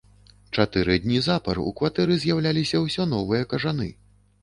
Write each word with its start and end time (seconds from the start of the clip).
Чатыры 0.55 0.95
дні 1.03 1.19
запар 1.27 1.61
у 1.65 1.75
кватэры 1.81 2.19
з'яўляліся 2.25 2.85
ўсё 2.89 3.09
новыя 3.15 3.51
кажаны. 3.57 3.97